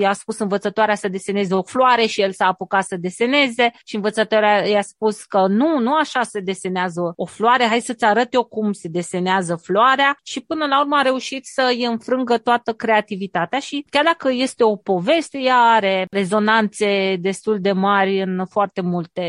i-a 0.00 0.12
spus 0.12 0.38
învățătoarea 0.38 0.94
să 0.94 1.08
deseneze 1.08 1.54
o 1.56 1.62
floare 1.62 2.06
și 2.06 2.20
el 2.20 2.32
s-a 2.32 2.46
apucat 2.46 2.84
să 2.84 2.96
deseneze 2.96 3.70
și 3.84 3.94
învățătoarea 3.94 4.68
i-a 4.68 4.82
spus 4.82 5.24
că 5.24 5.46
nu, 5.46 5.78
nu 5.78 5.94
așa 5.94 6.22
se 6.22 6.40
desenează 6.40 7.12
o 7.16 7.26
floare, 7.26 7.64
hai 7.64 7.80
să-ți 7.80 8.04
arăt 8.04 8.34
eu 8.34 8.44
cum 8.44 8.72
se 8.72 8.88
desenează 8.88 9.56
floarea 9.62 10.18
și 10.22 10.40
până 10.40 10.66
la 10.66 10.80
urmă 10.80 10.96
a 10.96 11.02
reușit 11.02 11.46
să 11.46 11.66
îi 11.68 11.84
înfrângă 11.84 12.38
toată 12.38 12.72
creativitatea 12.72 13.58
și 13.58 13.84
chiar 13.90 14.04
dacă 14.04 14.30
este 14.32 14.64
o 14.64 14.76
poveste, 14.76 15.38
ea 15.38 15.58
are 15.58 16.06
rezonanțe 16.10 17.16
destul 17.20 17.60
de 17.60 17.72
mari 17.72 18.22
în 18.22 18.46
foarte 18.50 18.80
multe 18.80 19.22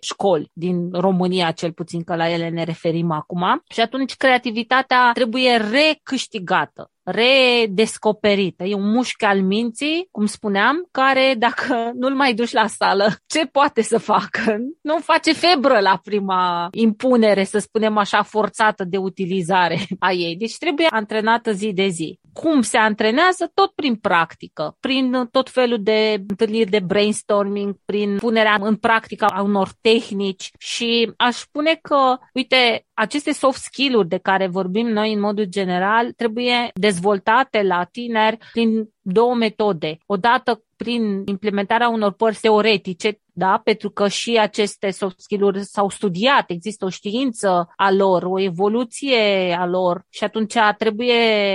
școli 0.00 0.50
din 0.52 0.92
România, 0.92 1.50
cel 1.50 1.72
puțin 1.72 2.04
că 2.04 2.14
la 2.14 2.30
ele 2.30 2.48
ne 2.48 2.64
referim 2.64 3.10
acum. 3.10 3.62
Și 3.70 3.80
atunci 3.80 4.16
creativitatea 4.16 5.10
trebuie 5.12 5.56
recâștigată 5.56 6.91
redescoperită. 7.04 8.64
E 8.64 8.74
un 8.74 8.90
mușchi 8.90 9.24
al 9.24 9.42
minții, 9.42 10.08
cum 10.10 10.26
spuneam, 10.26 10.88
care 10.90 11.34
dacă 11.38 11.90
nu-l 12.00 12.14
mai 12.14 12.34
duci 12.34 12.52
la 12.52 12.66
sală, 12.66 13.16
ce 13.26 13.46
poate 13.46 13.82
să 13.82 13.98
facă? 13.98 14.56
Nu 14.82 14.98
face 14.98 15.32
febră 15.32 15.80
la 15.80 16.00
prima 16.02 16.68
impunere, 16.72 17.44
să 17.44 17.58
spunem 17.58 17.96
așa, 17.96 18.22
forțată 18.22 18.84
de 18.84 18.96
utilizare 18.96 19.78
a 19.98 20.12
ei. 20.12 20.36
Deci 20.36 20.56
trebuie 20.58 20.86
antrenată 20.90 21.52
zi 21.52 21.72
de 21.72 21.86
zi. 21.86 22.20
Cum 22.32 22.62
se 22.62 22.76
antrenează? 22.76 23.50
Tot 23.54 23.70
prin 23.70 23.94
practică, 23.96 24.76
prin 24.80 25.28
tot 25.30 25.50
felul 25.50 25.82
de 25.82 26.24
întâlniri 26.28 26.70
de 26.70 26.80
brainstorming, 26.80 27.76
prin 27.84 28.16
punerea 28.16 28.58
în 28.60 28.76
practică 28.76 29.24
a 29.24 29.42
unor 29.42 29.68
tehnici 29.80 30.50
și 30.58 31.12
aș 31.16 31.34
spune 31.34 31.78
că, 31.82 32.16
uite, 32.32 32.86
aceste 32.94 33.32
soft 33.32 33.62
skill-uri 33.62 34.08
de 34.08 34.18
care 34.18 34.46
vorbim 34.46 34.86
noi 34.86 35.12
în 35.12 35.20
modul 35.20 35.44
general 35.44 36.12
trebuie 36.12 36.70
dezvoltate 36.92 37.62
la 37.62 37.84
tineri 37.84 38.38
prin 38.52 38.88
două 39.00 39.34
metode. 39.34 39.98
Odată 40.06 40.62
prin 40.76 41.22
implementarea 41.24 41.88
unor 41.88 42.12
părți 42.12 42.40
teoretice, 42.40 43.20
da? 43.32 43.60
pentru 43.64 43.90
că 43.90 44.08
și 44.08 44.38
aceste 44.38 44.90
soft 44.90 45.20
skill-uri 45.20 45.64
s-au 45.64 45.88
studiat, 45.88 46.50
există 46.50 46.84
o 46.84 46.88
știință 46.88 47.72
a 47.76 47.90
lor, 47.90 48.22
o 48.22 48.40
evoluție 48.40 49.56
a 49.58 49.66
lor 49.66 50.04
și 50.08 50.24
atunci 50.24 50.54
trebuie 50.78 51.14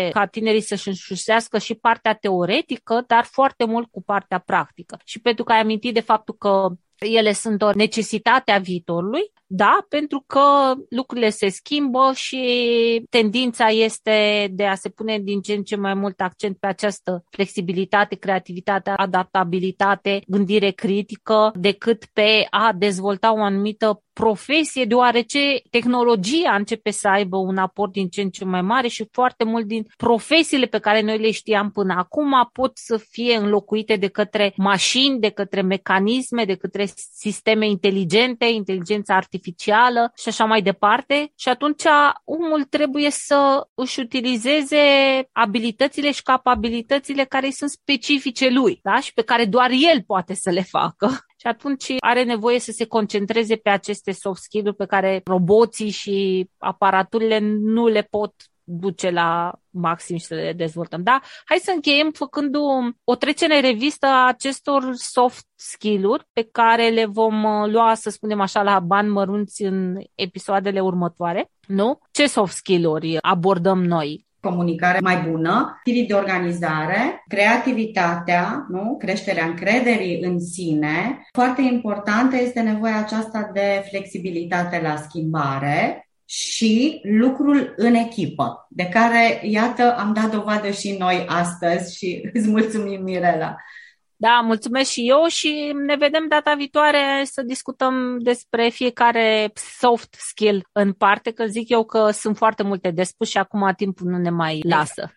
ca 0.10 0.26
tinerii 0.26 0.62
să-și 0.62 0.88
înșusească 0.88 1.58
și 1.58 1.76
partea 1.76 2.14
teoretică, 2.14 3.04
dar 3.08 3.24
foarte 3.24 3.66
mult 3.66 3.88
cu 3.92 4.02
partea 4.02 4.40
practică. 4.40 5.00
Și 5.04 5.20
pentru 5.20 5.44
că 5.44 5.52
ai 5.52 5.60
amintit 5.60 5.94
de 5.94 6.00
faptul 6.00 6.36
că 6.38 6.68
ele 7.00 7.34
sunt 7.34 7.62
o 7.62 7.72
necesitate 7.74 8.52
a 8.52 8.58
viitorului, 8.58 9.32
da, 9.50 9.86
pentru 9.90 10.24
că 10.28 10.74
lucrurile 10.90 11.30
se 11.30 11.50
schimbă 11.50 12.12
și 12.16 12.42
tendința 13.10 13.68
este 13.68 14.48
de 14.52 14.66
a 14.66 14.76
se 14.76 14.90
pune 14.90 15.20
din 15.20 15.42
ce 15.42 15.54
în 15.54 15.64
ce 15.64 15.76
mai 15.76 15.94
mult 15.94 16.22
accent 16.22 16.58
pe 16.58 16.68
această 16.68 17.24
flexibilitate, 17.30 18.16
creativitate, 18.16 18.90
adaptabilitate, 18.90 20.22
gândire 20.28 20.72
critică, 20.72 21.52
decât 21.56 22.06
pe 22.06 22.48
a 22.50 22.74
dezvolta 22.78 23.34
o 23.34 23.44
anumită 23.44 24.02
profesie, 24.18 24.86
deoarece 24.86 25.62
tehnologia 25.70 26.56
începe 26.56 26.92
să 26.92 27.08
aibă 27.08 27.38
un 27.38 27.58
aport 27.58 27.92
din 27.92 28.08
ce 28.08 28.22
în 28.22 28.30
ce 28.30 28.46
mai 28.46 28.62
mare 28.62 28.88
și 28.88 29.08
foarte 29.12 29.44
mult 29.44 29.66
din 29.66 29.88
profesiile 29.98 30.66
pe 30.66 30.80
care 30.80 31.02
noi 31.02 31.18
le 31.18 31.32
știam 31.32 31.72
până 31.72 31.94
acum 31.98 32.50
pot 32.54 32.78
să 32.78 32.98
fie 33.10 33.36
înlocuite 33.36 33.96
de 33.96 34.08
către 34.08 34.54
mașini, 34.56 35.20
de 35.20 35.30
către 35.30 35.62
mecanisme, 35.62 36.46
de 36.46 36.56
către 36.56 36.90
sisteme 37.14 37.68
inteligente, 37.68 38.46
inteligența 38.46 39.16
artificială 39.16 40.12
și 40.16 40.28
așa 40.28 40.46
mai 40.46 40.62
departe. 40.62 41.32
Și 41.36 41.50
atunci 41.50 41.84
omul 42.24 42.64
trebuie 42.64 43.10
să 43.10 43.68
își 43.76 44.00
utilizeze 44.00 44.78
abilitățile 45.32 46.12
și 46.12 46.22
capabilitățile 46.22 47.24
care 47.24 47.50
sunt 47.50 47.70
specifice 47.70 48.50
lui 48.50 48.80
da? 48.84 49.00
și 49.00 49.14
pe 49.14 49.22
care 49.22 49.46
doar 49.46 49.70
el 49.72 50.04
poate 50.06 50.34
să 50.34 50.50
le 50.50 50.62
facă 50.62 51.27
și 51.40 51.48
atunci 51.48 51.96
are 52.00 52.24
nevoie 52.24 52.60
să 52.60 52.72
se 52.72 52.86
concentreze 52.86 53.56
pe 53.56 53.70
aceste 53.70 54.12
soft 54.12 54.42
skill-uri 54.42 54.76
pe 54.76 54.86
care 54.86 55.22
roboții 55.26 55.90
și 55.90 56.48
aparaturile 56.58 57.40
nu 57.60 57.88
le 57.88 58.02
pot 58.02 58.34
duce 58.70 59.10
la 59.10 59.54
maxim 59.70 60.18
și 60.18 60.26
să 60.26 60.34
le 60.34 60.54
dezvoltăm. 60.54 61.04
Da? 61.04 61.22
Hai 61.46 61.58
să 61.58 61.72
încheiem 61.76 62.12
făcând 62.12 62.56
o 63.04 63.16
trecere 63.16 63.56
în 63.56 63.62
revistă 63.62 64.06
a 64.06 64.28
acestor 64.28 64.94
soft 64.94 65.46
skill-uri 65.56 66.28
pe 66.34 66.44
care 66.52 66.90
le 66.90 67.06
vom 67.06 67.44
uh, 67.44 67.70
lua, 67.70 67.94
să 67.94 68.10
spunem 68.10 68.42
așa, 68.42 68.62
la 68.62 68.80
bani 68.80 69.10
mărunți 69.10 69.64
în 69.64 69.98
episoadele 70.16 70.80
următoare. 70.80 71.52
Nu? 71.68 72.00
Ce 72.12 72.28
soft 72.28 72.54
skill-uri 72.54 73.18
abordăm 73.22 73.84
noi? 73.84 74.27
Comunicare 74.50 75.00
mai 75.02 75.28
bună, 75.30 75.78
stirii 75.80 76.08
de 76.08 76.14
organizare, 76.14 77.24
creativitatea, 77.28 78.66
nu? 78.70 78.96
creșterea 79.00 79.46
încrederii 79.46 80.22
în 80.22 80.40
sine. 80.40 81.28
Foarte 81.34 81.62
importantă 81.62 82.36
este 82.36 82.60
nevoia 82.60 82.98
aceasta 82.98 83.50
de 83.54 83.86
flexibilitate 83.90 84.80
la 84.84 84.96
schimbare 84.96 86.02
și 86.26 87.02
lucrul 87.04 87.74
în 87.76 87.94
echipă, 87.94 88.68
de 88.70 88.86
care, 88.86 89.40
iată, 89.44 89.96
am 89.98 90.14
dat 90.14 90.32
dovadă 90.32 90.70
și 90.70 90.96
noi 91.00 91.26
astăzi 91.28 91.98
și 91.98 92.22
îți 92.34 92.50
mulțumim, 92.50 93.04
Mirela. 93.04 93.56
Da, 94.20 94.42
mulțumesc 94.44 94.90
și 94.92 95.10
eu 95.10 95.26
și 95.28 95.74
ne 95.86 95.96
vedem 95.96 96.26
data 96.28 96.54
viitoare 96.58 97.22
să 97.24 97.42
discutăm 97.42 98.18
despre 98.20 98.70
fiecare 98.70 99.52
soft 99.54 100.16
skill 100.18 100.68
în 100.72 100.92
parte, 100.92 101.32
că 101.32 101.46
zic 101.46 101.70
eu 101.70 101.84
că 101.86 102.10
sunt 102.12 102.38
foarte 102.38 102.64
multe 102.64 102.92
de 102.92 103.04
spus 103.04 103.30
și 103.30 103.38
acum 103.38 103.74
timpul 103.76 104.08
nu 104.10 104.18
ne 104.18 104.30
mai 104.30 104.62
lasă. 104.64 105.12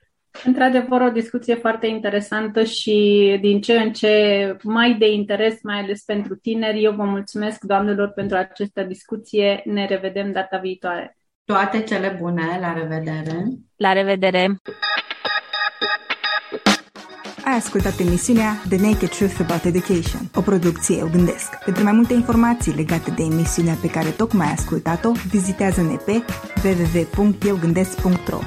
Într-adevăr, 0.44 1.00
o 1.00 1.10
discuție 1.10 1.54
foarte 1.54 1.86
interesantă 1.86 2.64
și 2.64 3.38
din 3.40 3.60
ce 3.60 3.78
în 3.78 3.92
ce 3.92 4.56
mai 4.62 4.94
de 4.94 5.12
interes, 5.12 5.62
mai 5.62 5.78
ales 5.78 6.02
pentru 6.02 6.34
tineri. 6.34 6.82
Eu 6.82 6.92
vă 6.92 7.04
mulțumesc, 7.04 7.64
doamnelor, 7.64 8.08
pentru 8.08 8.36
această 8.36 8.82
discuție. 8.82 9.62
Ne 9.64 9.86
revedem 9.86 10.32
data 10.32 10.58
viitoare. 10.58 11.16
Toate 11.44 11.82
cele 11.82 12.16
bune, 12.20 12.58
la 12.60 12.72
revedere! 12.72 13.44
La 13.76 13.92
revedere! 13.92 14.56
Ai 17.44 17.56
ascultat 17.56 18.00
emisiunea 18.00 18.62
The 18.68 18.78
Naked 18.80 19.08
Truth 19.08 19.40
About 19.40 19.64
Education, 19.64 20.30
o 20.34 20.40
producție 20.40 20.96
Eu 20.96 21.08
Gândesc. 21.12 21.54
Pentru 21.64 21.82
mai 21.82 21.92
multe 21.92 22.14
informații 22.14 22.72
legate 22.72 23.10
de 23.10 23.22
emisiunea 23.22 23.74
pe 23.80 23.86
care 23.90 24.08
tocmai 24.08 24.46
ai 24.46 24.52
ascultat-o, 24.52 25.12
vizitează-ne 25.30 25.94
pe 25.94 26.22
www.eugândesc.ro 26.64 28.40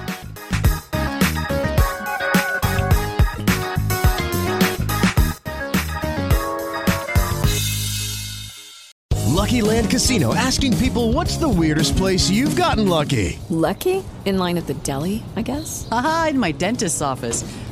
Lucky 9.44 9.62
Land 9.62 9.90
Casino 9.92 10.34
asking 10.34 10.78
people 10.78 11.14
what's 11.14 11.38
the 11.38 11.50
weirdest 11.50 11.98
place 11.98 12.30
you've 12.30 12.56
gotten 12.56 12.88
lucky? 12.88 13.38
Lucky? 13.50 14.04
In 14.26 14.38
line 14.38 14.58
at 14.58 14.68
the 14.68 14.74
deli, 14.74 15.22
I 15.36 15.42
guess? 15.42 15.88
Aha, 15.92 16.28
in 16.30 16.40
my 16.40 16.54
dentist's 16.54 17.02
office. 17.02 17.44